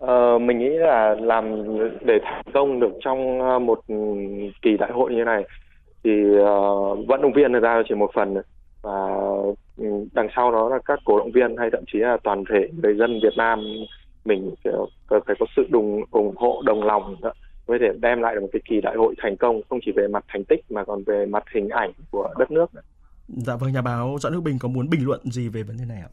[0.00, 1.64] Ờ, mình nghĩ là làm
[2.04, 3.80] để thành công được trong ờ, một
[4.62, 5.44] kỳ đại hội như này
[6.04, 8.36] thì uh, vận động viên ra chỉ một phần
[8.82, 9.08] và
[9.76, 12.68] ừ, đằng sau đó là các cổ động viên hay thậm chí là toàn thể
[12.82, 13.60] người dân Việt Nam
[14.24, 17.32] mình phải có sự đồng ủng hộ đồng lòng đó,
[17.68, 20.06] mới để đem lại được một cái kỳ đại hội thành công không chỉ về
[20.08, 22.70] mặt thành tích mà còn về mặt hình ảnh của đất nước.
[23.28, 25.84] Dạ vâng, nhà báo Doãn Hữu Bình có muốn bình luận gì về vấn đề
[25.88, 26.10] này ạ?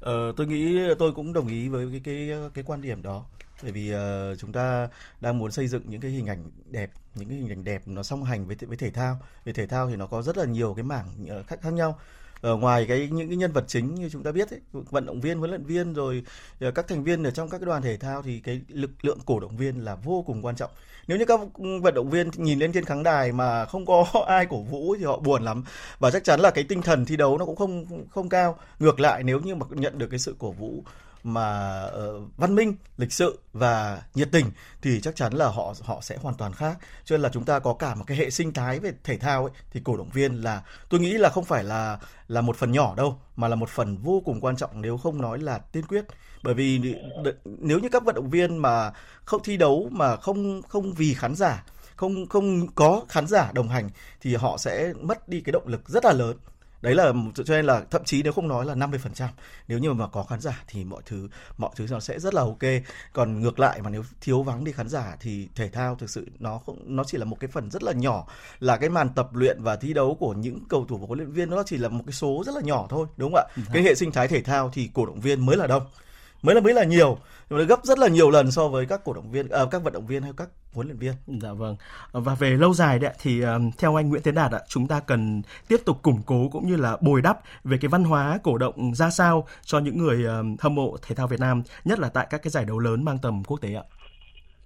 [0.00, 3.24] Ờ, tôi nghĩ tôi cũng đồng ý với cái cái cái quan điểm đó.
[3.62, 4.88] Bởi vì uh, chúng ta
[5.20, 8.02] đang muốn xây dựng những cái hình ảnh đẹp những cái hình ảnh đẹp nó
[8.02, 9.18] song hành với với thể thao.
[9.44, 11.06] Về thể thao thì nó có rất là nhiều cái mảng
[11.40, 11.98] uh, khác khác nhau
[12.40, 15.20] ở ngoài cái những cái nhân vật chính như chúng ta biết ấy, vận động
[15.20, 16.24] viên huấn luyện viên rồi
[16.60, 19.18] ờ, các thành viên ở trong các cái đoàn thể thao thì cái lực lượng
[19.26, 20.70] cổ động viên là vô cùng quan trọng.
[21.06, 21.40] Nếu như các
[21.82, 25.04] vận động viên nhìn lên trên khán đài mà không có ai cổ vũ thì
[25.04, 25.64] họ buồn lắm.
[25.98, 28.58] Và chắc chắn là cái tinh thần thi đấu nó cũng không không cao.
[28.78, 30.84] Ngược lại nếu như mà nhận được cái sự cổ vũ
[31.22, 34.50] mà uh, văn minh, lịch sự và nhiệt tình
[34.82, 36.78] thì chắc chắn là họ họ sẽ hoàn toàn khác.
[37.04, 39.42] Cho nên là chúng ta có cả một cái hệ sinh thái về thể thao
[39.44, 42.72] ấy thì cổ động viên là tôi nghĩ là không phải là là một phần
[42.72, 45.84] nhỏ đâu mà là một phần vô cùng quan trọng nếu không nói là tiên
[45.86, 46.04] quyết.
[46.42, 46.94] Bởi vì
[47.44, 48.92] nếu như các vận động viên mà
[49.24, 51.64] không thi đấu mà không không vì khán giả
[51.96, 55.88] không không có khán giả đồng hành thì họ sẽ mất đi cái động lực
[55.88, 56.36] rất là lớn
[56.82, 59.28] đấy là cho nên là thậm chí nếu không nói là 50%
[59.68, 62.42] nếu như mà có khán giả thì mọi thứ mọi thứ nó sẽ rất là
[62.42, 62.58] ok.
[63.12, 66.26] Còn ngược lại mà nếu thiếu vắng đi khán giả thì thể thao thực sự
[66.38, 68.26] nó không nó chỉ là một cái phần rất là nhỏ.
[68.60, 71.32] Là cái màn tập luyện và thi đấu của những cầu thủ và huấn luyện
[71.32, 73.52] viên nó chỉ là một cái số rất là nhỏ thôi đúng không ạ?
[73.56, 73.62] Ừ.
[73.72, 75.82] cái hệ sinh thái thể thao thì cổ động viên mới là đông
[76.42, 77.18] mới là mới là nhiều
[77.50, 79.92] nó gấp rất là nhiều lần so với các cổ động viên à, các vận
[79.92, 81.12] động viên hay các huấn luyện viên.
[81.26, 81.76] Dạ vâng.
[82.12, 85.00] Và về lâu dài đấy thì um, theo anh Nguyễn Tiến Đạt ạ, chúng ta
[85.06, 88.58] cần tiếp tục củng cố cũng như là bồi đắp về cái văn hóa cổ
[88.58, 92.08] động ra sao cho những người um, hâm mộ thể thao Việt Nam, nhất là
[92.14, 93.82] tại các cái giải đấu lớn mang tầm quốc tế ạ.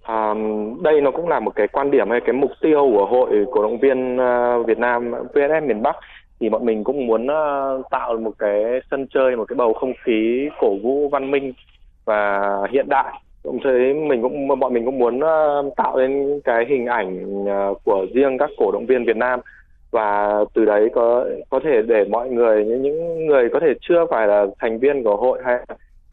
[0.03, 0.33] À,
[0.81, 3.61] đây nó cũng là một cái quan điểm hay cái mục tiêu của hội cổ
[3.61, 4.17] động viên
[4.67, 5.95] Việt Nam VSF miền Bắc
[6.39, 9.93] thì bọn mình cũng muốn uh, tạo một cái sân chơi một cái bầu không
[10.03, 11.53] khí cổ vũ văn minh
[12.05, 13.21] và hiện đại.
[13.43, 17.81] Đồng thời mình cũng bọn mình cũng muốn uh, tạo nên cái hình ảnh uh,
[17.83, 19.39] của riêng các cổ động viên Việt Nam.
[19.91, 24.27] Và từ đấy có có thể để mọi người những người có thể chưa phải
[24.27, 25.59] là thành viên của hội hay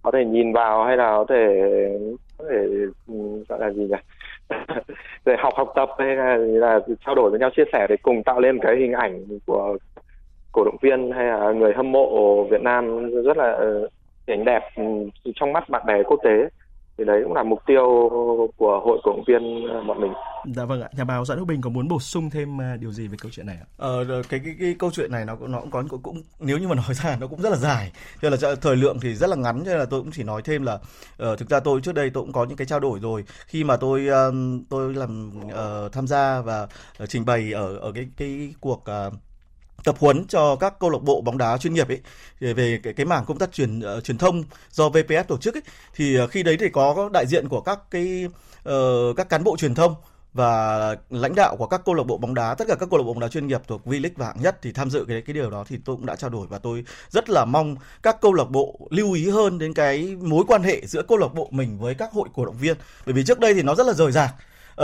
[0.03, 1.69] có thể nhìn vào hay là có thể
[2.39, 2.57] có thể
[3.09, 3.15] ừ,
[3.49, 3.97] gọi là gì nhỉ?
[5.25, 8.23] Để học học tập hay là, là trao đổi với nhau chia sẻ để cùng
[8.23, 9.77] tạo lên cái hình ảnh của
[10.53, 13.59] cổ động viên hay là người hâm mộ Việt Nam rất là
[14.27, 14.83] hình ảnh đẹp ừ,
[15.35, 16.49] trong mắt bạn bè quốc tế
[16.99, 18.11] thì đấy cũng là mục tiêu
[18.57, 20.13] của hội cổ động viên bọn mình.
[20.55, 23.09] Dạ vâng ạ, nhà báo Doãn Hữu Bình có muốn bổ sung thêm điều gì
[23.09, 23.67] về câu chuyện này ạ?
[23.77, 26.59] Ờ, cái, cái cái câu chuyện này nó cũng nó cũng có cũng, cũng nếu
[26.59, 29.31] như mà nói ra nó cũng rất là dài, cho là thời lượng thì rất
[29.31, 31.81] là ngắn cho nên là tôi cũng chỉ nói thêm là uh, thực ra tôi
[31.81, 34.95] trước đây tôi cũng có những cái trao đổi rồi khi mà tôi um, tôi
[34.95, 36.63] làm uh, tham gia và
[37.03, 39.13] uh, trình bày ở ở cái cái cuộc uh,
[39.85, 42.01] tập huấn cho các câu lạc bộ bóng đá chuyên nghiệp ấy
[42.41, 45.63] về cái cái mảng công tác truyền uh, truyền thông do VPF tổ chức ấy
[45.95, 48.29] thì uh, khi đấy thì có đại diện của các cái
[48.69, 49.95] uh, các cán bộ truyền thông
[50.35, 53.05] và lãnh đạo của các câu lạc bộ bóng đá tất cả các câu lạc
[53.05, 55.35] bộ bóng đá chuyên nghiệp thuộc V-League và hạng nhất thì tham dự cái cái
[55.35, 58.33] điều đó thì tôi cũng đã trao đổi và tôi rất là mong các câu
[58.33, 61.79] lạc bộ lưu ý hơn đến cái mối quan hệ giữa câu lạc bộ mình
[61.79, 62.77] với các hội cổ động viên.
[63.07, 64.35] Bởi vì trước đây thì nó rất là rời rạc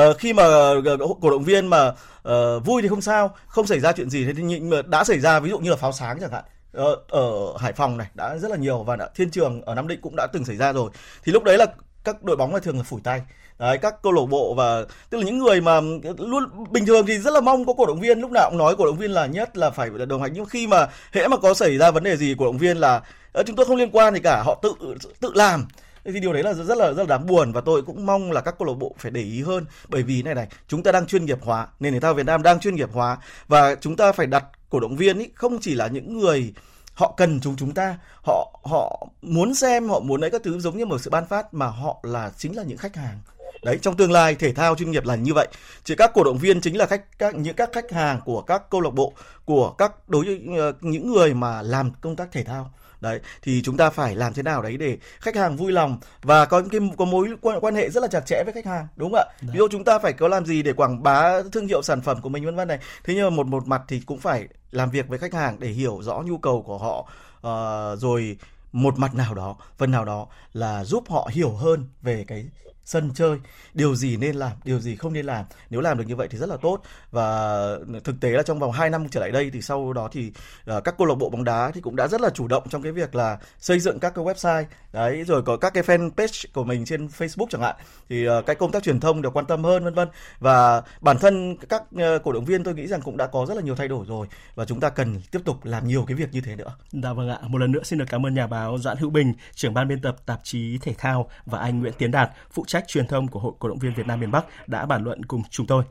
[0.00, 0.82] uh, khi mà ờ,
[1.20, 4.32] cổ động viên mà uh, vui thì không sao không xảy ra chuyện gì thế
[4.36, 7.56] nhưng mà đã xảy ra ví dụ như là pháo sáng chẳng hạn ở, ở
[7.58, 10.16] Hải Phòng này đã rất là nhiều và đã, Thiên Trường ở Nam Định cũng
[10.16, 10.90] đã từng xảy ra rồi.
[11.24, 11.66] Thì lúc đấy là
[12.04, 13.22] các đội bóng là thường là phủi tay.
[13.58, 15.80] Đấy các câu lạc bộ và tức là những người mà
[16.18, 18.76] luôn bình thường thì rất là mong có cổ động viên lúc nào cũng nói
[18.76, 20.32] cổ động viên là nhất là phải đồng hành.
[20.34, 23.02] Nhưng khi mà hễ mà có xảy ra vấn đề gì cổ động viên là
[23.46, 24.72] chúng tôi không liên quan gì cả họ tự
[25.20, 25.66] tự làm
[26.12, 28.40] thì điều đấy là rất là rất là đáng buồn và tôi cũng mong là
[28.40, 29.66] các câu lạc bộ phải để ý hơn.
[29.88, 32.42] Bởi vì này này, chúng ta đang chuyên nghiệp hóa, nền thể thao Việt Nam
[32.42, 33.18] đang chuyên nghiệp hóa
[33.48, 36.52] và chúng ta phải đặt cổ động viên ý, không chỉ là những người
[36.94, 40.78] họ cần chúng chúng ta, họ họ muốn xem, họ muốn lấy các thứ giống
[40.78, 43.18] như một sự ban phát mà họ là, chính là những khách hàng.
[43.62, 45.48] Đấy, trong tương lai thể thao chuyên nghiệp là như vậy.
[45.84, 48.70] Chỉ các cổ động viên chính là khách, các, những các khách hàng của các
[48.70, 49.12] câu lạc bộ,
[49.44, 50.40] của các đối với
[50.80, 54.42] những người mà làm công tác thể thao đấy thì chúng ta phải làm thế
[54.42, 57.74] nào đấy để khách hàng vui lòng và có những cái có mối quan, quan
[57.74, 59.50] hệ rất là chặt chẽ với khách hàng đúng không ạ đấy.
[59.52, 62.20] ví dụ chúng ta phải có làm gì để quảng bá thương hiệu sản phẩm
[62.20, 64.90] của mình vân vân này thế nhưng mà một một mặt thì cũng phải làm
[64.90, 67.08] việc với khách hàng để hiểu rõ nhu cầu của họ
[67.38, 68.36] uh, rồi
[68.72, 72.46] một mặt nào đó phần nào đó là giúp họ hiểu hơn về cái
[72.88, 73.38] sân chơi.
[73.74, 75.44] Điều gì nên làm điều gì không nên làm.
[75.70, 76.82] Nếu làm được như vậy thì rất là tốt.
[77.10, 77.58] Và
[78.04, 80.32] thực tế là trong vòng 2 năm trở lại đây thì sau đó thì
[80.76, 82.82] uh, các câu lạc bộ bóng đá thì cũng đã rất là chủ động trong
[82.82, 84.64] cái việc là xây dựng các cái website.
[84.92, 87.76] Đấy rồi có các cái fanpage của mình trên Facebook chẳng hạn.
[88.08, 90.08] Thì uh, cái công tác truyền thông được quan tâm hơn vân vân.
[90.38, 93.54] Và bản thân các uh, cổ động viên tôi nghĩ rằng cũng đã có rất
[93.54, 94.26] là nhiều thay đổi rồi.
[94.54, 96.76] Và chúng ta cần tiếp tục làm nhiều cái việc như thế nữa.
[96.92, 99.32] Dạ vâng ạ, một lần nữa xin được cảm ơn nhà báo Doãn Hữu Bình,
[99.54, 102.77] trưởng ban biên tập tạp chí Thể thao và anh Nguyễn Tiến Đạt, phụ trách
[102.78, 105.24] trách truyền thông của Hội cổ động viên Việt Nam miền Bắc đã bàn luận
[105.24, 105.84] cùng chúng tôi.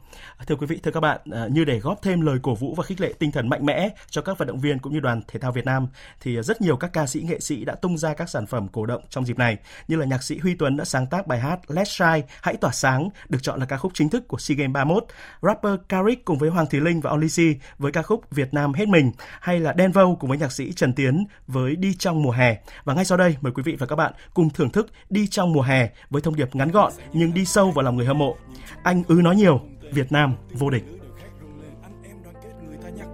[0.47, 2.83] Thưa quý vị, thưa các bạn, à, như để góp thêm lời cổ vũ và
[2.83, 5.39] khích lệ tinh thần mạnh mẽ cho các vận động viên cũng như đoàn thể
[5.39, 5.87] thao Việt Nam
[6.21, 8.85] thì rất nhiều các ca sĩ nghệ sĩ đã tung ra các sản phẩm cổ
[8.85, 11.59] động trong dịp này, như là nhạc sĩ Huy Tuấn đã sáng tác bài hát
[11.67, 14.73] Let's Shine Hãy tỏa sáng được chọn là ca khúc chính thức của SEA Games
[14.73, 15.05] 31,
[15.41, 17.27] rapper Karik cùng với Hoàng Thùy Linh và Oli
[17.77, 20.73] với ca khúc Việt Nam hết mình hay là Đen Vâu cùng với nhạc sĩ
[20.73, 22.57] Trần Tiến với Đi trong mùa hè.
[22.83, 25.53] Và ngay sau đây mời quý vị và các bạn cùng thưởng thức Đi trong
[25.53, 26.76] mùa hè với thông điệp ngắn gọn
[27.13, 28.35] nhưng đi sâu vào lòng người hâm mộ.
[28.83, 29.61] Anh ư nói nhiều,
[29.91, 30.83] Việt Nam vô địch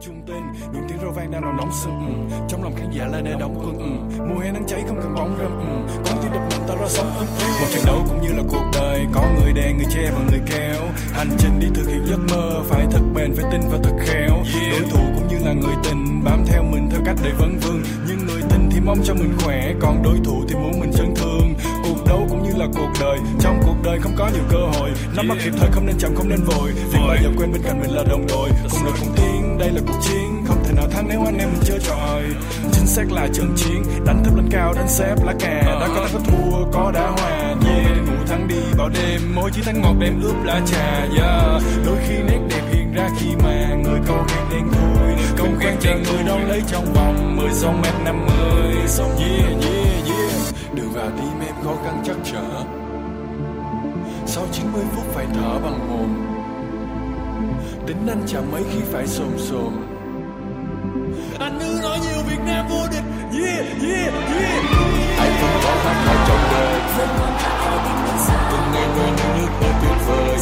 [0.05, 0.41] chung tên
[0.73, 2.35] đường tiếng rô vang đang làm nóng sừng ừ.
[2.49, 4.23] trong lòng khán giả là nơi đóng quân ừ.
[4.29, 5.93] mùa hè nắng cháy không cần bóng râm ừ.
[6.05, 7.25] con tim đập mạnh ta ra sóng ừ.
[7.61, 10.41] một trận đấu cũng như là cuộc đời có người đè người che và người
[10.45, 10.81] kéo
[11.13, 14.29] hành trình đi thực hiện giấc mơ phải thật bền phải tin và thật khéo
[14.29, 14.71] yeah.
[14.71, 17.83] đối thủ cũng như là người tình bám theo mình theo cách để vấn vương
[18.07, 21.15] nhưng người tình thì mong cho mình khỏe còn đối thủ thì muốn mình chấn
[21.15, 21.42] thương
[22.07, 23.17] đấu cũng như là cuộc đời.
[23.39, 24.89] Trong cuộc đời không có nhiều cơ hội.
[25.15, 26.73] Nắm bắt kịp thời không nên chậm không nên vội.
[26.93, 28.49] Đừng bao giờ quên bên cạnh mình là đồng đội.
[28.71, 30.43] Cùng đội cùng tiến đây là cuộc chiến.
[30.47, 32.23] Không thể nào thắng nếu anh em mình chơi trọi.
[32.71, 33.83] Chính xác là trận chiến.
[34.05, 35.61] Đánh thấp lên cao đánh xếp lá cà.
[35.65, 39.21] Đã có thắng có thua có đá hòa yeah ngủ thắng đi vào đêm.
[39.35, 41.07] Mỗi chiến thắng ngọt đem ướp lá trà.
[41.17, 41.61] Yeah.
[41.85, 45.75] Đôi khi nét đẹp hiện ra khi mà người câu ghen đen thôi câu ghen
[45.79, 48.75] chờ người đón lấy trong vòng mười sông mét năm mươi.
[49.19, 50.75] Yeah yeah yeah.
[50.75, 51.32] Đường vào tim em
[51.63, 52.63] khó khăn chắc trở.
[54.25, 56.33] Sau 90 phút phải thở bằng mồm
[57.87, 59.73] tính anh chẳng mấy khi phải xồm xồm.
[61.39, 63.03] Anh ư nói nhiều Việt Nam vô địch.
[63.31, 64.63] Yeah yeah yeah.
[65.17, 66.79] Ai vẫn có khát khao trong đời.
[68.51, 70.37] Từng ngày người như nước mơ tuyệt vời.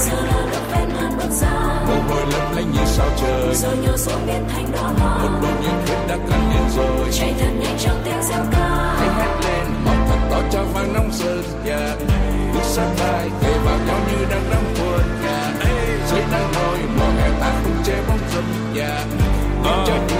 [1.87, 3.55] Mồ hôi lấp lánh như sao trời.
[3.55, 7.09] Rồi nhỏ xuống biến thành đỏ một đôi nhiệt huyết đã cắn lên rồi.
[7.11, 8.95] Chạy thật nhanh trong tiếng reo ca.
[8.99, 9.90] Hãy hát lên
[10.51, 11.95] cho vang nóng sơn dạ
[12.53, 15.51] bước sát vai kề vào nhau như đang nắm cuộn dạ
[16.11, 19.05] dưới nắng nôi mùa hè ta không che bóng râm dạ
[19.63, 20.15] nhưng cho dù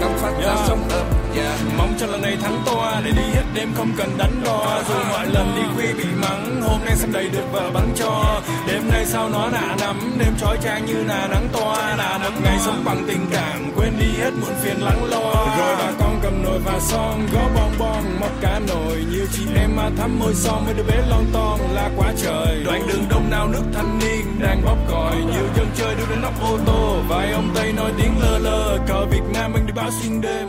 [0.00, 1.56] cảm phát ra sống ấm dạ.
[1.78, 4.82] Mong cho lần này thắng toa để đi hết đêm không cần đánh đo.
[4.88, 8.40] Dù mọi lần đi khuya bị mắng hôm nay xem đầy được vợ bắn cho.
[8.66, 11.96] Đêm nay sao nó nạ nắm đêm trói trang như là nắng toa.
[11.96, 15.34] Là một ngày sống bằng tình cảm quên đi hết muộn phiền lắng lo.
[15.58, 19.04] Rồi bà con cầm nồi và son góp bóng bong bong móc cả nồi.
[19.10, 22.64] Nhiều chị em mà thắm môi son mấy đứa bé lon ton la quá trời.
[22.64, 25.16] Đoạn đường đông nào nước thanh niên đang bóp còi.
[25.16, 28.78] Nhiều dân chơi đưa lên nóc ô tô, vài ông tây nói tiếng lơ lơ.
[28.88, 30.48] Cờ việt nam anh đi báo xuyên đêm,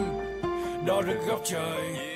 [0.86, 2.14] đo rực góc trời.